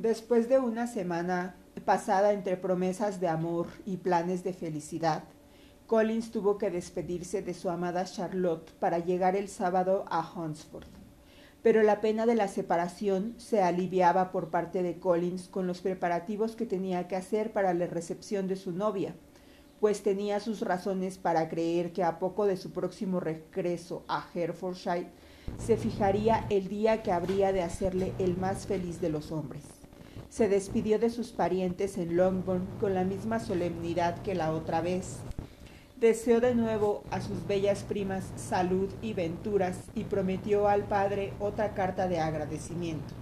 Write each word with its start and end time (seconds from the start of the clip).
Después 0.00 0.48
de 0.48 0.60
una 0.60 0.86
semana 0.86 1.56
pasada 1.84 2.32
entre 2.32 2.56
promesas 2.56 3.18
de 3.18 3.26
amor 3.26 3.66
y 3.84 3.96
planes 3.96 4.44
de 4.44 4.52
felicidad, 4.52 5.24
Collins 5.88 6.30
tuvo 6.30 6.56
que 6.56 6.70
despedirse 6.70 7.42
de 7.42 7.52
su 7.52 7.68
amada 7.68 8.04
Charlotte 8.04 8.70
para 8.78 9.00
llegar 9.00 9.34
el 9.34 9.48
sábado 9.48 10.04
a 10.08 10.20
Hunsford. 10.20 10.86
Pero 11.64 11.82
la 11.82 12.00
pena 12.00 12.26
de 12.26 12.36
la 12.36 12.46
separación 12.46 13.34
se 13.38 13.60
aliviaba 13.60 14.30
por 14.30 14.50
parte 14.50 14.84
de 14.84 15.00
Collins 15.00 15.48
con 15.48 15.66
los 15.66 15.80
preparativos 15.80 16.54
que 16.54 16.64
tenía 16.64 17.08
que 17.08 17.16
hacer 17.16 17.52
para 17.52 17.74
la 17.74 17.88
recepción 17.88 18.46
de 18.46 18.54
su 18.54 18.70
novia, 18.70 19.16
pues 19.80 20.04
tenía 20.04 20.38
sus 20.38 20.60
razones 20.60 21.18
para 21.18 21.48
creer 21.48 21.92
que 21.92 22.04
a 22.04 22.20
poco 22.20 22.46
de 22.46 22.56
su 22.56 22.70
próximo 22.70 23.18
regreso 23.18 24.04
a 24.06 24.24
Herefordshire 24.32 25.08
se 25.58 25.76
fijaría 25.76 26.46
el 26.50 26.68
día 26.68 27.02
que 27.02 27.10
habría 27.10 27.52
de 27.52 27.62
hacerle 27.62 28.12
el 28.20 28.36
más 28.36 28.64
feliz 28.64 29.00
de 29.00 29.08
los 29.08 29.32
hombres. 29.32 29.77
Se 30.30 30.48
despidió 30.48 30.98
de 30.98 31.10
sus 31.10 31.32
parientes 31.32 31.96
en 31.96 32.16
Longbourn 32.16 32.66
con 32.80 32.94
la 32.94 33.04
misma 33.04 33.40
solemnidad 33.40 34.20
que 34.22 34.34
la 34.34 34.52
otra 34.52 34.80
vez. 34.80 35.16
Deseó 35.98 36.40
de 36.40 36.54
nuevo 36.54 37.02
a 37.10 37.20
sus 37.20 37.46
bellas 37.46 37.82
primas 37.82 38.30
salud 38.36 38.88
y 39.02 39.14
venturas 39.14 39.78
y 39.94 40.04
prometió 40.04 40.68
al 40.68 40.84
padre 40.84 41.32
otra 41.40 41.74
carta 41.74 42.08
de 42.08 42.20
agradecimiento. 42.20 43.14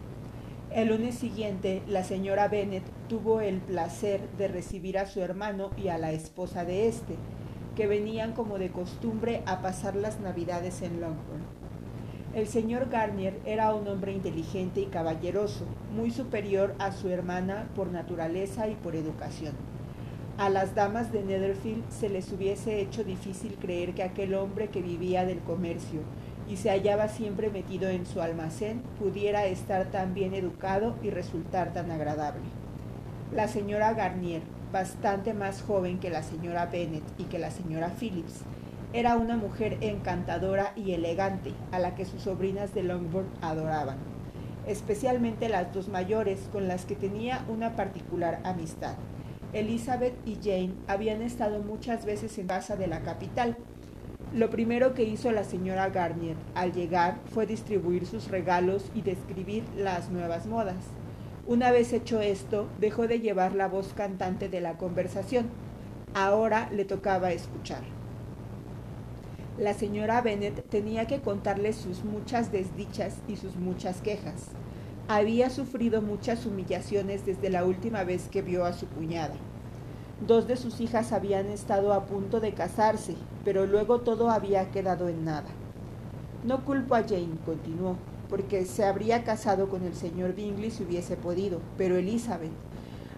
El 0.72 0.88
lunes 0.88 1.14
siguiente, 1.14 1.82
la 1.86 2.04
señora 2.04 2.48
Bennet 2.48 2.82
tuvo 3.08 3.40
el 3.40 3.60
placer 3.60 4.20
de 4.36 4.48
recibir 4.48 4.98
a 4.98 5.06
su 5.06 5.20
hermano 5.20 5.70
y 5.76 5.88
a 5.88 5.96
la 5.96 6.12
esposa 6.12 6.64
de 6.64 6.88
éste, 6.88 7.14
que 7.76 7.86
venían 7.86 8.32
como 8.32 8.58
de 8.58 8.70
costumbre 8.70 9.42
a 9.46 9.62
pasar 9.62 9.94
las 9.94 10.20
navidades 10.20 10.82
en 10.82 11.00
Longbourn. 11.00 11.65
El 12.36 12.48
señor 12.48 12.90
Garnier 12.90 13.40
era 13.46 13.74
un 13.74 13.88
hombre 13.88 14.12
inteligente 14.12 14.82
y 14.82 14.86
caballeroso, 14.88 15.64
muy 15.90 16.10
superior 16.10 16.74
a 16.78 16.92
su 16.92 17.08
hermana 17.08 17.66
por 17.74 17.90
naturaleza 17.90 18.68
y 18.68 18.74
por 18.74 18.94
educación. 18.94 19.54
A 20.36 20.50
las 20.50 20.74
damas 20.74 21.12
de 21.12 21.22
Netherfield 21.22 21.88
se 21.88 22.10
les 22.10 22.30
hubiese 22.30 22.82
hecho 22.82 23.04
difícil 23.04 23.54
creer 23.54 23.94
que 23.94 24.02
aquel 24.02 24.34
hombre 24.34 24.68
que 24.68 24.82
vivía 24.82 25.24
del 25.24 25.38
comercio 25.38 26.00
y 26.46 26.58
se 26.58 26.68
hallaba 26.68 27.08
siempre 27.08 27.48
metido 27.48 27.88
en 27.88 28.04
su 28.04 28.20
almacén 28.20 28.82
pudiera 28.98 29.46
estar 29.46 29.90
tan 29.90 30.12
bien 30.12 30.34
educado 30.34 30.94
y 31.02 31.08
resultar 31.08 31.72
tan 31.72 31.90
agradable. 31.90 32.44
La 33.34 33.48
señora 33.48 33.94
Garnier, 33.94 34.42
bastante 34.70 35.32
más 35.32 35.62
joven 35.62 35.98
que 35.98 36.10
la 36.10 36.22
señora 36.22 36.66
Bennet 36.66 37.04
y 37.16 37.24
que 37.24 37.38
la 37.38 37.50
señora 37.50 37.94
Phillips, 37.98 38.44
era 38.96 39.18
una 39.18 39.36
mujer 39.36 39.76
encantadora 39.82 40.72
y 40.74 40.92
elegante, 40.92 41.52
a 41.70 41.78
la 41.78 41.94
que 41.94 42.06
sus 42.06 42.22
sobrinas 42.22 42.72
de 42.72 42.82
Longbourn 42.82 43.28
adoraban, 43.42 43.98
especialmente 44.66 45.50
las 45.50 45.70
dos 45.74 45.88
mayores, 45.88 46.48
con 46.50 46.66
las 46.66 46.86
que 46.86 46.96
tenía 46.96 47.44
una 47.46 47.76
particular 47.76 48.40
amistad. 48.42 48.94
Elizabeth 49.52 50.14
y 50.24 50.36
Jane 50.36 50.72
habían 50.86 51.20
estado 51.20 51.58
muchas 51.58 52.06
veces 52.06 52.38
en 52.38 52.46
casa 52.46 52.76
de 52.76 52.86
la 52.86 53.02
capital. 53.02 53.58
Lo 54.32 54.48
primero 54.48 54.94
que 54.94 55.04
hizo 55.04 55.30
la 55.30 55.44
señora 55.44 55.90
Garnier 55.90 56.36
al 56.54 56.72
llegar 56.72 57.18
fue 57.34 57.44
distribuir 57.44 58.06
sus 58.06 58.28
regalos 58.30 58.90
y 58.94 59.02
describir 59.02 59.64
las 59.76 60.08
nuevas 60.08 60.46
modas. 60.46 60.86
Una 61.46 61.70
vez 61.70 61.92
hecho 61.92 62.22
esto, 62.22 62.66
dejó 62.80 63.06
de 63.08 63.20
llevar 63.20 63.54
la 63.54 63.68
voz 63.68 63.92
cantante 63.92 64.48
de 64.48 64.62
la 64.62 64.78
conversación. 64.78 65.50
Ahora 66.14 66.70
le 66.72 66.86
tocaba 66.86 67.32
escuchar. 67.32 67.82
La 69.58 69.72
señora 69.72 70.20
Bennet 70.20 70.68
tenía 70.68 71.06
que 71.06 71.22
contarle 71.22 71.72
sus 71.72 72.04
muchas 72.04 72.52
desdichas 72.52 73.16
y 73.26 73.36
sus 73.36 73.56
muchas 73.56 74.02
quejas. 74.02 74.48
Había 75.08 75.48
sufrido 75.48 76.02
muchas 76.02 76.44
humillaciones 76.44 77.24
desde 77.24 77.48
la 77.48 77.64
última 77.64 78.04
vez 78.04 78.28
que 78.28 78.42
vio 78.42 78.66
a 78.66 78.74
su 78.74 78.86
cuñada. 78.86 79.34
Dos 80.26 80.46
de 80.46 80.56
sus 80.56 80.82
hijas 80.82 81.10
habían 81.10 81.46
estado 81.46 81.94
a 81.94 82.04
punto 82.04 82.38
de 82.40 82.52
casarse, 82.52 83.14
pero 83.46 83.64
luego 83.64 84.02
todo 84.02 84.30
había 84.30 84.70
quedado 84.72 85.08
en 85.08 85.24
nada. 85.24 85.48
No 86.44 86.62
culpo 86.66 86.94
a 86.94 87.04
Jane, 87.04 87.38
continuó, 87.46 87.96
porque 88.28 88.66
se 88.66 88.84
habría 88.84 89.24
casado 89.24 89.70
con 89.70 89.84
el 89.84 89.94
señor 89.94 90.34
Bingley 90.34 90.70
si 90.70 90.82
hubiese 90.82 91.16
podido, 91.16 91.62
pero 91.78 91.96
Elizabeth. 91.96 92.52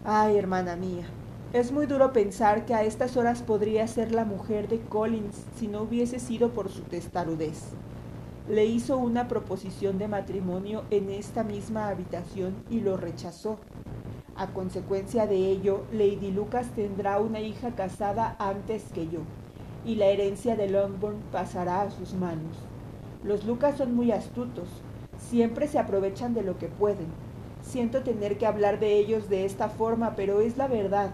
Ay, 0.05 0.37
hermana 0.37 0.77
mía, 0.77 1.09
es 1.55 1.73
muy 1.73 1.87
duro 1.87 2.13
pensar 2.13 2.67
que 2.67 2.75
a 2.75 2.83
estas 2.83 3.17
horas 3.17 3.41
podría 3.41 3.87
ser 3.87 4.13
la 4.13 4.27
mujer 4.27 4.69
de 4.69 4.81
Collins 4.81 5.47
si 5.57 5.67
no 5.67 5.83
hubiese 5.83 6.19
sido 6.19 6.51
por 6.51 6.69
su 6.69 6.83
testarudez. 6.83 7.71
Le 8.51 8.67
hizo 8.67 8.99
una 8.99 9.29
proposición 9.29 9.97
de 9.97 10.09
matrimonio 10.09 10.85
en 10.91 11.09
esta 11.09 11.45
misma 11.45 11.89
habitación 11.89 12.55
y 12.69 12.81
lo 12.81 12.99
rechazó. 12.99 13.59
A 14.37 14.49
consecuencia 14.49 15.27
de 15.27 15.37
ello, 15.37 15.85
Lady 15.91 16.31
Lucas 16.33 16.67
tendrá 16.77 17.19
una 17.19 17.41
hija 17.41 17.71
casada 17.75 18.37
antes 18.39 18.85
que 18.93 19.09
yo, 19.09 19.21
y 19.87 19.95
la 19.95 20.07
herencia 20.07 20.55
de 20.55 20.69
Longbourn 20.69 21.19
pasará 21.33 21.81
a 21.81 21.91
sus 21.91 22.13
manos. 22.13 22.57
Los 23.25 23.47
Lucas 23.47 23.79
son 23.79 23.95
muy 23.95 24.13
astutos, 24.13 24.69
siempre 25.31 25.67
se 25.67 25.79
aprovechan 25.79 26.35
de 26.35 26.43
lo 26.43 26.59
que 26.59 26.69
pueden. 26.69 27.07
Siento 27.63 28.03
tener 28.03 28.39
que 28.39 28.47
hablar 28.47 28.79
de 28.81 28.97
ellos 28.99 29.29
de 29.29 29.45
esta 29.45 29.69
forma, 29.69 30.15
pero 30.15 30.41
es 30.41 30.57
la 30.57 30.69
verdad. 30.69 31.11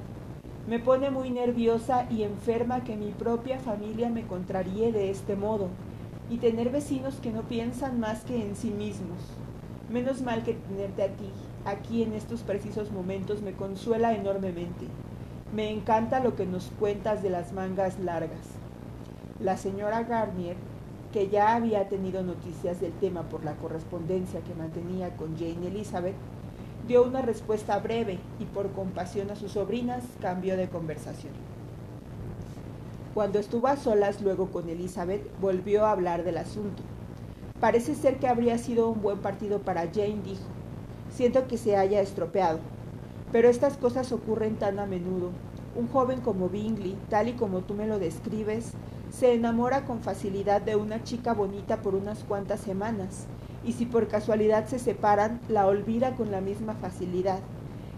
Me 0.67 0.79
pone 0.79 1.11
muy 1.11 1.31
nerviosa 1.31 2.07
y 2.11 2.23
enferma 2.23 2.85
que 2.85 2.97
mi 2.97 3.11
propia 3.11 3.59
familia 3.59 4.09
me 4.09 4.27
contraríe 4.27 4.93
de 4.93 5.11
este 5.11 5.37
modo, 5.37 5.69
y 6.31 6.39
tener 6.39 6.71
vecinos 6.71 7.17
que 7.17 7.33
no 7.33 7.43
piensan 7.43 8.01
más 8.01 8.25
que 8.25 8.41
en 8.41 8.57
sí 8.57 8.71
mismos. 8.71 9.19
Menos 9.91 10.23
mal 10.23 10.43
que 10.43 10.55
tenerte 10.55 11.03
a 11.03 11.09
ti, 11.09 11.29
aquí 11.67 12.03
en 12.03 12.15
estos 12.15 12.41
precisos 12.43 12.91
momentos, 12.93 13.43
me 13.43 13.53
consuela 13.53 14.15
enormemente. 14.15 14.87
Me 15.55 15.71
encanta 15.71 16.21
lo 16.21 16.35
que 16.35 16.47
nos 16.47 16.71
cuentas 16.81 17.23
de 17.23 17.29
las 17.29 17.53
mangas 17.53 17.99
largas. 17.99 18.47
La 19.41 19.59
señora 19.59 20.03
Garnier, 20.05 20.57
que 21.13 21.29
ya 21.29 21.55
había 21.55 21.89
tenido 21.89 22.23
noticias 22.23 22.81
del 22.81 22.93
tema 22.93 23.23
por 23.25 23.45
la 23.45 23.55
correspondencia 23.57 24.41
que 24.41 24.55
mantenía 24.55 25.15
con 25.17 25.37
Jane 25.37 25.69
Elizabeth, 25.69 26.17
dio 26.87 27.03
una 27.03 27.23
respuesta 27.23 27.79
breve 27.79 28.19
y 28.39 28.45
por 28.45 28.71
compasión 28.73 29.31
a 29.31 29.37
sus 29.37 29.53
sobrinas 29.53 30.05
cambió 30.21 30.57
de 30.57 30.69
conversación. 30.69 31.33
Cuando 33.15 33.39
estuvo 33.39 33.69
a 33.69 33.77
solas 33.77 34.21
luego 34.21 34.51
con 34.51 34.69
Elizabeth, 34.69 35.23
volvió 35.41 35.87
a 35.87 35.93
hablar 35.93 36.25
del 36.25 36.37
asunto. 36.37 36.83
Parece 37.61 37.95
ser 37.95 38.19
que 38.19 38.29
habría 38.29 38.59
sido 38.59 38.89
un 38.89 39.01
buen 39.01 39.19
partido 39.19 39.61
para 39.61 39.83
Jane, 39.83 40.21
dijo. 40.25 40.43
Siento 41.11 41.47
que 41.47 41.57
se 41.57 41.77
haya 41.77 42.01
estropeado. 42.01 42.59
Pero 43.33 43.49
estas 43.49 43.77
cosas 43.77 44.11
ocurren 44.13 44.57
tan 44.57 44.79
a 44.79 44.87
menudo. 44.87 45.31
Un 45.77 45.89
joven 45.89 46.21
como 46.21 46.49
Bingley, 46.49 46.97
tal 47.09 47.29
y 47.29 47.33
como 47.33 47.61
tú 47.61 47.75
me 47.75 47.87
lo 47.87 47.99
describes, 47.99 48.73
se 49.11 49.33
enamora 49.33 49.87
con 49.87 50.01
facilidad 50.01 50.61
de 50.61 50.77
una 50.77 51.05
chica 51.05 51.33
bonita 51.33 51.83
por 51.83 51.95
unas 51.95 52.25
cuantas 52.25 52.61
semanas 52.61 53.27
y 53.67 53.73
si 53.73 53.87
por 53.87 54.09
casualidad 54.09 54.67
se 54.67 54.79
separan, 54.79 55.41
la 55.49 55.67
olvida 55.67 56.15
con 56.15 56.31
la 56.31 56.41
misma 56.41 56.75
facilidad. 56.75 57.41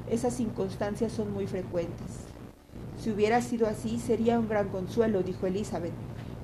Esas 0.09 0.35
circunstancias 0.35 1.13
son 1.13 1.33
muy 1.33 1.47
frecuentes. 1.47 2.07
Si 2.99 3.11
hubiera 3.11 3.41
sido 3.41 3.67
así, 3.67 3.99
sería 3.99 4.39
un 4.39 4.49
gran 4.49 4.69
consuelo, 4.69 5.23
dijo 5.23 5.47
Elizabeth, 5.47 5.93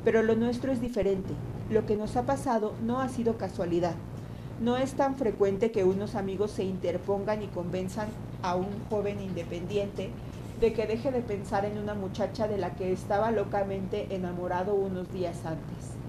pero 0.04 0.22
lo 0.22 0.34
nuestro 0.34 0.72
es 0.72 0.80
diferente. 0.80 1.32
Lo 1.70 1.86
que 1.86 1.96
nos 1.96 2.16
ha 2.16 2.26
pasado 2.26 2.74
no 2.84 3.00
ha 3.00 3.08
sido 3.08 3.38
casualidad. 3.38 3.94
No 4.60 4.76
es 4.76 4.94
tan 4.94 5.16
frecuente 5.16 5.70
que 5.70 5.84
unos 5.84 6.14
amigos 6.14 6.50
se 6.50 6.64
interpongan 6.64 7.42
y 7.42 7.46
convenzan 7.46 8.08
a 8.42 8.56
un 8.56 8.68
joven 8.90 9.20
independiente 9.20 10.10
de 10.60 10.72
que 10.72 10.86
deje 10.86 11.10
de 11.10 11.20
pensar 11.20 11.64
en 11.64 11.78
una 11.78 11.94
muchacha 11.94 12.46
de 12.46 12.58
la 12.58 12.74
que 12.74 12.92
estaba 12.92 13.30
locamente 13.30 14.14
enamorado 14.14 14.74
unos 14.74 15.12
días 15.12 15.44
antes 15.44 16.01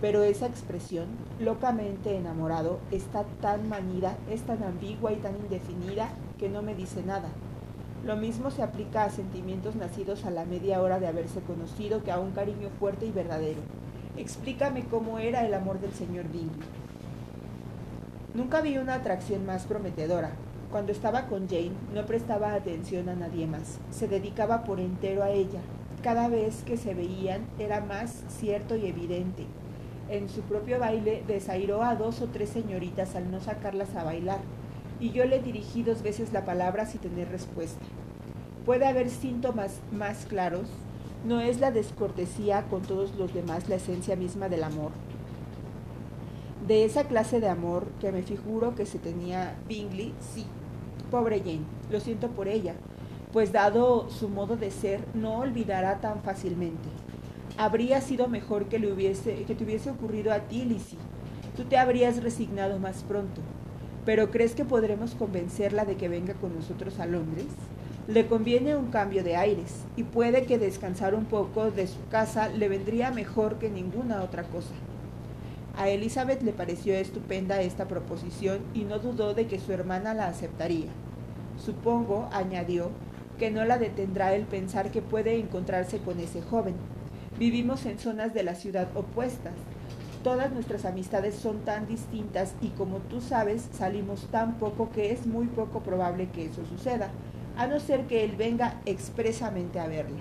pero 0.00 0.22
esa 0.22 0.46
expresión, 0.46 1.06
locamente 1.40 2.16
enamorado, 2.16 2.78
está 2.90 3.24
tan 3.40 3.68
manida, 3.68 4.16
es 4.30 4.42
tan 4.42 4.62
ambigua 4.62 5.12
y 5.12 5.16
tan 5.16 5.36
indefinida 5.36 6.10
que 6.38 6.48
no 6.48 6.62
me 6.62 6.74
dice 6.74 7.02
nada. 7.02 7.28
Lo 8.04 8.16
mismo 8.16 8.50
se 8.50 8.62
aplica 8.62 9.04
a 9.04 9.10
sentimientos 9.10 9.76
nacidos 9.76 10.24
a 10.24 10.30
la 10.30 10.44
media 10.44 10.82
hora 10.82 11.00
de 11.00 11.06
haberse 11.06 11.40
conocido 11.40 12.02
que 12.02 12.12
a 12.12 12.18
un 12.18 12.32
cariño 12.32 12.68
fuerte 12.78 13.06
y 13.06 13.12
verdadero. 13.12 13.60
Explícame 14.16 14.84
cómo 14.84 15.18
era 15.18 15.46
el 15.46 15.54
amor 15.54 15.80
del 15.80 15.92
señor 15.92 16.24
Bingley. 16.24 16.68
Nunca 18.34 18.60
vi 18.60 18.76
una 18.76 18.94
atracción 18.94 19.46
más 19.46 19.64
prometedora. 19.64 20.32
Cuando 20.70 20.92
estaba 20.92 21.28
con 21.28 21.48
Jane 21.48 21.72
no 21.94 22.04
prestaba 22.04 22.52
atención 22.52 23.08
a 23.08 23.14
nadie 23.14 23.46
más, 23.46 23.78
se 23.90 24.08
dedicaba 24.08 24.64
por 24.64 24.80
entero 24.80 25.22
a 25.22 25.30
ella. 25.30 25.60
Cada 26.02 26.28
vez 26.28 26.62
que 26.64 26.76
se 26.76 26.94
veían 26.94 27.46
era 27.58 27.80
más 27.80 28.24
cierto 28.28 28.76
y 28.76 28.86
evidente 28.86 29.46
en 30.08 30.28
su 30.28 30.42
propio 30.42 30.78
baile 30.78 31.22
desairó 31.26 31.82
a 31.82 31.94
dos 31.96 32.20
o 32.20 32.26
tres 32.26 32.50
señoritas 32.50 33.14
al 33.14 33.30
no 33.30 33.40
sacarlas 33.40 33.94
a 33.96 34.04
bailar, 34.04 34.40
y 35.00 35.10
yo 35.10 35.24
le 35.24 35.40
dirigí 35.40 35.82
dos 35.82 36.02
veces 36.02 36.32
la 36.32 36.44
palabra 36.44 36.86
sin 36.86 37.00
tener 37.00 37.28
respuesta. 37.28 37.84
Puede 38.64 38.86
haber 38.86 39.10
síntomas 39.10 39.80
más 39.92 40.26
claros, 40.26 40.68
no 41.26 41.40
es 41.40 41.60
la 41.60 41.70
descortesía 41.70 42.62
con 42.64 42.82
todos 42.82 43.14
los 43.16 43.32
demás 43.32 43.68
la 43.68 43.76
esencia 43.76 44.16
misma 44.16 44.48
del 44.48 44.64
amor. 44.64 44.92
De 46.66 46.84
esa 46.84 47.04
clase 47.04 47.40
de 47.40 47.48
amor 47.48 47.86
que 48.00 48.12
me 48.12 48.22
figuro 48.22 48.74
que 48.74 48.86
se 48.86 48.98
tenía 48.98 49.56
Bingley, 49.68 50.14
sí, 50.20 50.46
Pobre 51.10 51.40
Jane, 51.40 51.64
lo 51.90 52.00
siento 52.00 52.28
por 52.28 52.48
ella, 52.48 52.74
pues 53.32 53.52
dado 53.52 54.08
su 54.10 54.28
modo 54.28 54.56
de 54.56 54.70
ser, 54.70 55.04
no 55.12 55.38
olvidará 55.38 56.00
tan 56.00 56.22
fácilmente. 56.22 56.88
Habría 57.56 58.00
sido 58.00 58.26
mejor 58.26 58.66
que, 58.66 58.80
le 58.80 58.92
hubiese, 58.92 59.44
que 59.44 59.54
te 59.54 59.62
hubiese 59.62 59.90
ocurrido 59.90 60.32
a 60.32 60.40
ti, 60.40 60.64
Lizzie. 60.64 60.98
Tú 61.56 61.64
te 61.64 61.78
habrías 61.78 62.20
resignado 62.20 62.80
más 62.80 63.04
pronto. 63.04 63.40
Pero 64.04 64.32
¿crees 64.32 64.54
que 64.54 64.64
podremos 64.64 65.14
convencerla 65.14 65.84
de 65.84 65.96
que 65.96 66.08
venga 66.08 66.34
con 66.34 66.54
nosotros 66.54 66.98
a 66.98 67.06
Londres? 67.06 67.46
Le 68.08 68.26
conviene 68.26 68.76
un 68.76 68.90
cambio 68.90 69.22
de 69.22 69.36
aires 69.36 69.84
y 69.96 70.02
puede 70.02 70.44
que 70.46 70.58
descansar 70.58 71.14
un 71.14 71.26
poco 71.26 71.70
de 71.70 71.86
su 71.86 72.04
casa 72.10 72.48
le 72.48 72.68
vendría 72.68 73.12
mejor 73.12 73.58
que 73.58 73.70
ninguna 73.70 74.22
otra 74.22 74.42
cosa. 74.42 74.74
A 75.78 75.88
Elizabeth 75.88 76.42
le 76.42 76.52
pareció 76.52 76.94
estupenda 76.94 77.62
esta 77.62 77.86
proposición 77.86 78.58
y 78.74 78.82
no 78.82 78.98
dudó 78.98 79.32
de 79.32 79.46
que 79.46 79.60
su 79.60 79.72
hermana 79.72 80.12
la 80.12 80.26
aceptaría. 80.26 80.90
Supongo, 81.64 82.28
añadió, 82.32 82.90
que 83.38 83.50
no 83.50 83.64
la 83.64 83.78
detendrá 83.78 84.34
el 84.34 84.44
pensar 84.44 84.90
que 84.90 85.02
puede 85.02 85.38
encontrarse 85.38 85.98
con 85.98 86.20
ese 86.20 86.42
joven. 86.42 86.74
Vivimos 87.38 87.84
en 87.84 87.98
zonas 87.98 88.32
de 88.32 88.44
la 88.44 88.54
ciudad 88.54 88.88
opuestas. 88.94 89.54
Todas 90.22 90.52
nuestras 90.52 90.84
amistades 90.84 91.34
son 91.34 91.58
tan 91.64 91.88
distintas 91.88 92.54
y 92.62 92.68
como 92.68 92.98
tú 92.98 93.20
sabes, 93.20 93.68
salimos 93.72 94.28
tan 94.30 94.54
poco 94.54 94.90
que 94.92 95.10
es 95.10 95.26
muy 95.26 95.46
poco 95.46 95.80
probable 95.80 96.28
que 96.28 96.46
eso 96.46 96.64
suceda 96.64 97.10
a 97.56 97.66
no 97.66 97.80
ser 97.80 98.06
que 98.06 98.24
él 98.24 98.36
venga 98.36 98.80
expresamente 98.86 99.80
a 99.80 99.88
verla. 99.88 100.20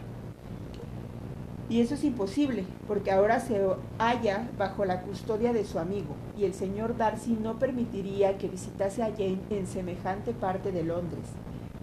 Y 1.69 1.81
eso 1.81 1.94
es 1.94 2.04
imposible, 2.04 2.65
porque 2.88 3.12
ahora 3.12 3.39
se 3.39 3.62
halla 3.98 4.50
bajo 4.57 4.83
la 4.83 5.01
custodia 5.01 5.54
de 5.54 5.66
su 5.66 5.80
amigo, 5.80 6.16
y 6.38 6.44
el 6.44 6.54
señor 6.54 6.98
Darcy 6.98 7.38
no 7.42 7.57
permitiría 7.57 8.38
que 8.38 8.50
visitase 8.50 9.01
a 9.01 9.12
Jane 9.12 9.39
en 9.50 9.66
semejante 9.66 10.33
parte 10.33 10.71
de 10.71 10.83
Londres. 10.83 11.24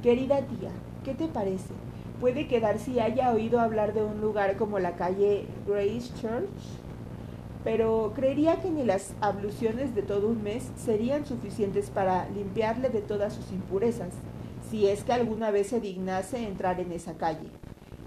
Querida 0.02 0.38
tía, 0.42 0.70
¿qué 1.02 1.14
te 1.14 1.26
parece? 1.26 1.72
Puede 2.20 2.46
que 2.46 2.60
Darcy 2.60 3.00
haya 3.00 3.32
oído 3.32 3.60
hablar 3.60 3.94
de 3.94 4.02
un 4.02 4.20
lugar 4.20 4.58
como 4.58 4.78
la 4.78 4.96
calle 4.96 5.46
Grace 5.66 6.12
Church, 6.20 6.50
pero 7.64 8.12
creería 8.14 8.60
que 8.60 8.70
ni 8.70 8.84
las 8.84 9.14
abluciones 9.22 9.94
de 9.94 10.02
todo 10.02 10.28
un 10.28 10.42
mes 10.42 10.70
serían 10.76 11.24
suficientes 11.24 11.88
para 11.88 12.28
limpiarle 12.28 12.90
de 12.90 13.00
todas 13.00 13.32
sus 13.32 13.50
impurezas 13.52 14.12
si 14.70 14.86
es 14.86 15.02
que 15.02 15.14
alguna 15.14 15.50
vez 15.50 15.68
se 15.68 15.80
dignase 15.80 16.46
entrar 16.46 16.78
en 16.78 16.92
esa 16.92 17.14
calle. 17.14 17.48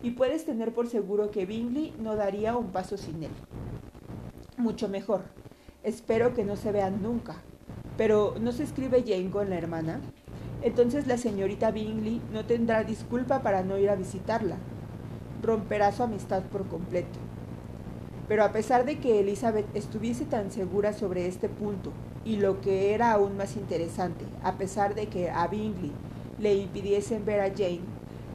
Y 0.03 0.11
puedes 0.11 0.45
tener 0.45 0.73
por 0.73 0.87
seguro 0.87 1.31
que 1.31 1.47
Bingley 1.47 1.93
no 1.99 2.15
daría 2.15 2.55
un 2.55 2.67
paso 2.67 2.97
sin 2.97 3.23
él. 3.23 3.31
Mucho 4.57 4.89
mejor. 4.89 5.23
Espero 5.81 6.33
que 6.35 6.45
no 6.45 6.55
se 6.55 6.71
vean 6.71 7.01
nunca. 7.01 7.37
Pero 7.97 8.35
¿no 8.39 8.51
se 8.51 8.63
escribe 8.63 9.03
Jane 9.05 9.31
con 9.31 9.49
la 9.49 9.57
hermana? 9.57 10.01
Entonces 10.63 11.07
la 11.07 11.17
señorita 11.17 11.71
Bingley 11.71 12.21
no 12.31 12.45
tendrá 12.45 12.85
disculpa 12.85 13.41
para 13.41 13.63
no 13.63 13.77
ir 13.77 13.89
a 13.89 13.95
visitarla. 13.95 14.55
Romperá 15.41 15.91
su 15.91 16.03
amistad 16.03 16.43
por 16.43 16.67
completo. 16.67 17.19
Pero 18.29 18.45
a 18.45 18.53
pesar 18.53 18.85
de 18.85 18.97
que 18.97 19.19
Elizabeth 19.19 19.65
estuviese 19.75 20.23
tan 20.23 20.51
segura 20.51 20.93
sobre 20.93 21.27
este 21.27 21.49
punto, 21.49 21.91
y 22.23 22.37
lo 22.37 22.61
que 22.61 22.93
era 22.93 23.11
aún 23.11 23.35
más 23.35 23.57
interesante, 23.57 24.23
a 24.41 24.53
pesar 24.53 24.95
de 24.95 25.07
que 25.07 25.29
a 25.29 25.45
Bingley 25.47 25.91
le 26.39 26.55
impidiesen 26.55 27.25
ver 27.25 27.41
a 27.41 27.49
Jane, 27.49 27.81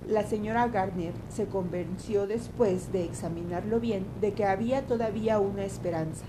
la 0.07 0.25
señora 0.25 0.69
Gardner 0.69 1.15
se 1.31 1.47
convenció 1.47 2.27
después 2.27 2.93
de 2.93 3.05
examinarlo 3.05 3.81
bien 3.81 4.05
de 4.21 4.33
que 4.33 4.45
había 4.45 4.87
todavía 4.87 5.39
una 5.39 5.65
esperanza. 5.65 6.27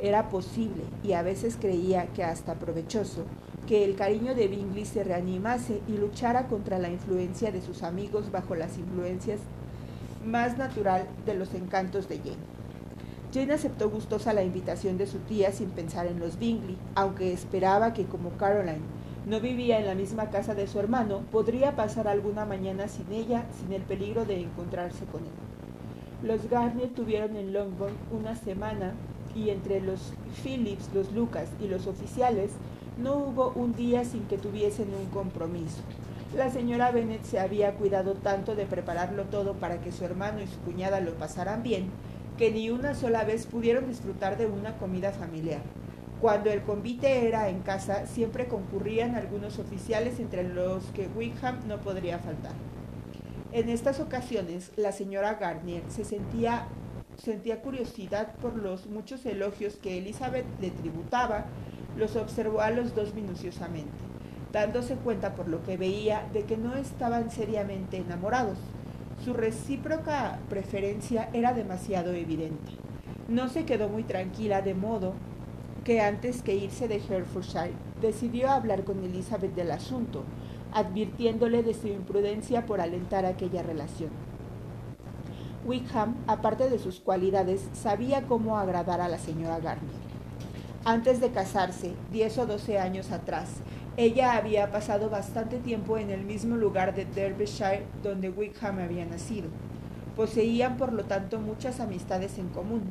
Era 0.00 0.28
posible, 0.28 0.82
y 1.04 1.12
a 1.12 1.22
veces 1.22 1.56
creía 1.60 2.06
que 2.08 2.24
hasta 2.24 2.54
provechoso, 2.54 3.24
que 3.68 3.84
el 3.84 3.96
cariño 3.96 4.34
de 4.34 4.48
Bingley 4.48 4.86
se 4.86 5.04
reanimase 5.04 5.82
y 5.86 5.98
luchara 5.98 6.46
contra 6.46 6.78
la 6.78 6.88
influencia 6.88 7.52
de 7.52 7.60
sus 7.60 7.82
amigos 7.82 8.32
bajo 8.32 8.54
las 8.54 8.78
influencias 8.78 9.40
más 10.24 10.56
natural 10.56 11.06
de 11.26 11.34
los 11.34 11.52
encantos 11.52 12.08
de 12.08 12.16
Jane. 12.16 12.58
Jane 13.34 13.52
aceptó 13.52 13.90
gustosa 13.90 14.32
la 14.32 14.42
invitación 14.42 14.96
de 14.96 15.06
su 15.06 15.18
tía 15.18 15.52
sin 15.52 15.68
pensar 15.68 16.06
en 16.06 16.18
los 16.18 16.38
Bingley, 16.38 16.78
aunque 16.94 17.34
esperaba 17.34 17.92
que 17.92 18.06
como 18.06 18.30
Caroline 18.38 18.80
no 19.26 19.38
vivía 19.38 19.78
en 19.78 19.84
la 19.84 19.94
misma 19.94 20.30
casa 20.30 20.54
de 20.54 20.66
su 20.66 20.80
hermano, 20.80 21.20
podría 21.30 21.76
pasar 21.76 22.08
alguna 22.08 22.46
mañana 22.46 22.88
sin 22.88 23.12
ella, 23.12 23.44
sin 23.60 23.74
el 23.74 23.82
peligro 23.82 24.24
de 24.24 24.40
encontrarse 24.40 25.04
con 25.12 25.20
él. 25.20 26.26
Los 26.26 26.48
Garnier 26.48 26.88
tuvieron 26.88 27.36
en 27.36 27.52
Longbourn 27.52 27.92
una 28.18 28.34
semana 28.34 28.94
y 29.34 29.50
entre 29.50 29.82
los 29.82 30.14
Phillips, 30.42 30.88
los 30.94 31.12
Lucas 31.12 31.50
y 31.60 31.68
los 31.68 31.86
oficiales 31.86 32.52
no 32.98 33.16
hubo 33.16 33.52
un 33.54 33.74
día 33.74 34.04
sin 34.04 34.24
que 34.24 34.38
tuviesen 34.38 34.88
un 34.94 35.06
compromiso. 35.06 35.82
La 36.36 36.50
señora 36.50 36.90
Bennet 36.90 37.22
se 37.22 37.38
había 37.38 37.74
cuidado 37.74 38.14
tanto 38.14 38.54
de 38.54 38.66
prepararlo 38.66 39.24
todo 39.24 39.54
para 39.54 39.80
que 39.80 39.92
su 39.92 40.04
hermano 40.04 40.42
y 40.42 40.46
su 40.46 40.58
cuñada 40.60 41.00
lo 41.00 41.14
pasaran 41.14 41.62
bien, 41.62 41.90
que 42.36 42.50
ni 42.50 42.70
una 42.70 42.94
sola 42.94 43.24
vez 43.24 43.46
pudieron 43.46 43.88
disfrutar 43.88 44.36
de 44.36 44.46
una 44.46 44.76
comida 44.76 45.12
familiar. 45.12 45.60
Cuando 46.20 46.50
el 46.50 46.62
convite 46.62 47.28
era 47.28 47.48
en 47.48 47.60
casa, 47.60 48.06
siempre 48.06 48.48
concurrían 48.48 49.14
algunos 49.14 49.58
oficiales 49.58 50.18
entre 50.18 50.42
los 50.42 50.84
que 50.86 51.08
Wickham 51.16 51.66
no 51.68 51.78
podría 51.78 52.18
faltar. 52.18 52.52
En 53.52 53.68
estas 53.68 54.00
ocasiones, 54.00 54.72
la 54.76 54.92
señora 54.92 55.34
Garnier 55.34 55.82
se 55.88 56.04
sentía, 56.04 56.66
sentía 57.16 57.62
curiosidad 57.62 58.34
por 58.42 58.56
los 58.56 58.86
muchos 58.86 59.24
elogios 59.24 59.76
que 59.76 59.98
Elizabeth 59.98 60.44
le 60.60 60.70
tributaba, 60.70 61.46
los 61.98 62.16
observó 62.16 62.60
a 62.60 62.70
los 62.70 62.94
dos 62.94 63.14
minuciosamente, 63.14 63.90
dándose 64.52 64.94
cuenta 64.94 65.34
por 65.34 65.48
lo 65.48 65.62
que 65.64 65.76
veía 65.76 66.26
de 66.32 66.44
que 66.44 66.56
no 66.56 66.76
estaban 66.76 67.30
seriamente 67.30 67.98
enamorados. 67.98 68.58
Su 69.24 69.34
recíproca 69.34 70.38
preferencia 70.48 71.28
era 71.32 71.52
demasiado 71.52 72.12
evidente. 72.12 72.72
No 73.26 73.48
se 73.48 73.64
quedó 73.64 73.88
muy 73.88 74.04
tranquila 74.04 74.62
de 74.62 74.74
modo 74.74 75.14
que 75.84 76.00
antes 76.00 76.42
que 76.42 76.54
irse 76.54 76.86
de 76.86 76.96
Herefordshire 76.96 77.72
decidió 78.00 78.50
hablar 78.50 78.84
con 78.84 79.02
Elizabeth 79.02 79.54
del 79.54 79.70
asunto, 79.70 80.22
advirtiéndole 80.72 81.62
de 81.62 81.74
su 81.74 81.88
imprudencia 81.88 82.64
por 82.66 82.80
alentar 82.80 83.26
aquella 83.26 83.62
relación. 83.62 84.10
Wickham, 85.66 86.16
aparte 86.26 86.70
de 86.70 86.78
sus 86.78 87.00
cualidades, 87.00 87.68
sabía 87.72 88.22
cómo 88.22 88.56
agradar 88.56 89.00
a 89.00 89.08
la 89.08 89.18
señora 89.18 89.58
Garnier. 89.58 90.17
Antes 90.84 91.20
de 91.20 91.30
casarse, 91.30 91.92
diez 92.12 92.38
o 92.38 92.46
doce 92.46 92.78
años 92.78 93.10
atrás, 93.10 93.50
ella 93.96 94.36
había 94.36 94.70
pasado 94.70 95.10
bastante 95.10 95.58
tiempo 95.58 95.98
en 95.98 96.10
el 96.10 96.22
mismo 96.24 96.56
lugar 96.56 96.94
de 96.94 97.04
Derbyshire 97.04 97.84
donde 98.02 98.30
Wickham 98.30 98.78
había 98.78 99.04
nacido. 99.04 99.48
Poseían, 100.16 100.76
por 100.76 100.92
lo 100.92 101.04
tanto, 101.04 101.40
muchas 101.40 101.80
amistades 101.80 102.38
en 102.38 102.48
común, 102.48 102.82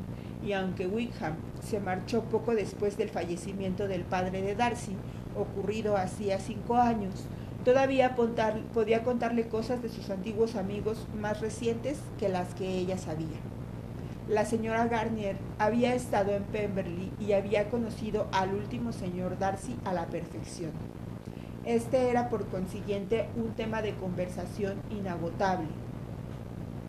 y 0.45 0.51
aunque 0.51 0.85
Wickham 0.85 1.35
se 1.61 1.79
marchó 1.79 2.23
poco 2.23 2.53
después 2.53 2.97
del 2.97 3.09
fallecimiento 3.09 3.87
del 3.87 4.03
padre 4.03 4.41
de 4.41 4.53
Darcy, 4.53 4.95
ocurrido 5.35 5.97
hacía 5.97 6.39
cinco 6.39 6.75
años, 6.75 7.25
todavía 7.63 8.15
podía 8.15 9.03
contarle 9.03 9.47
cosas 9.47 9.81
de 9.81 9.89
sus 9.89 10.09
antiguos 10.09 10.55
amigos 10.55 11.07
más 11.19 11.39
recientes 11.39 11.99
que 12.19 12.29
las 12.29 12.53
que 12.53 12.67
ella 12.77 12.97
sabía. 12.97 13.39
La 14.29 14.45
señora 14.45 14.87
Garnier 14.87 15.37
había 15.57 15.95
estado 15.95 16.31
en 16.31 16.43
Pemberley 16.43 17.11
y 17.19 17.33
había 17.33 17.69
conocido 17.69 18.27
al 18.31 18.53
último 18.53 18.91
señor 18.91 19.39
Darcy 19.39 19.75
a 19.85 19.93
la 19.93 20.07
perfección. 20.07 20.71
Este 21.65 22.09
era 22.09 22.29
por 22.29 22.45
consiguiente 22.47 23.29
un 23.35 23.53
tema 23.53 23.81
de 23.81 23.93
conversación 23.95 24.81
inagotable 24.89 25.67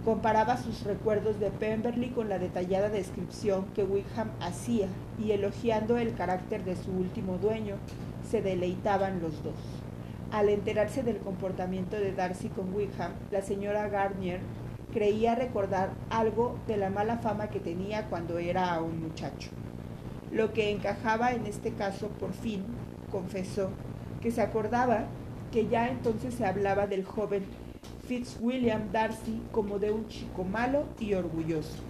Comparaba 0.08 0.56
sus 0.56 0.84
recuerdos 0.84 1.38
de 1.38 1.50
Pemberley 1.50 2.08
con 2.08 2.30
la 2.30 2.38
detallada 2.38 2.88
descripción 2.88 3.66
que 3.74 3.84
Wickham 3.84 4.30
hacía 4.40 4.86
y 5.18 5.32
elogiando 5.32 5.98
el 5.98 6.14
carácter 6.14 6.64
de 6.64 6.76
su 6.76 6.92
último 6.92 7.36
dueño, 7.36 7.76
se 8.26 8.40
deleitaban 8.40 9.20
los 9.20 9.42
dos. 9.42 9.56
Al 10.30 10.48
enterarse 10.48 11.02
del 11.02 11.18
comportamiento 11.18 11.96
de 11.96 12.12
Darcy 12.12 12.48
con 12.48 12.72
Wickham, 12.72 13.12
la 13.30 13.42
señora 13.42 13.88
Garnier 13.90 14.40
creía 14.92 15.34
recordar 15.34 15.90
algo 16.10 16.58
de 16.66 16.76
la 16.76 16.90
mala 16.90 17.18
fama 17.18 17.48
que 17.48 17.60
tenía 17.60 18.06
cuando 18.06 18.38
era 18.38 18.80
un 18.80 19.00
muchacho. 19.02 19.50
Lo 20.32 20.52
que 20.52 20.70
encajaba 20.70 21.32
en 21.32 21.46
este 21.46 21.72
caso, 21.72 22.08
por 22.08 22.32
fin, 22.32 22.64
confesó 23.10 23.70
que 24.20 24.30
se 24.30 24.42
acordaba 24.42 25.06
que 25.52 25.68
ya 25.68 25.88
entonces 25.88 26.34
se 26.34 26.44
hablaba 26.44 26.86
del 26.86 27.04
joven 27.04 27.44
Fitzwilliam 28.06 28.90
Darcy 28.92 29.42
como 29.52 29.78
de 29.78 29.90
un 29.90 30.08
chico 30.08 30.44
malo 30.44 30.84
y 30.98 31.14
orgulloso. 31.14 31.82